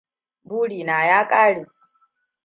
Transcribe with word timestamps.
Burina 0.47 1.05
ya 1.05 1.27
ƙare. 1.27 1.65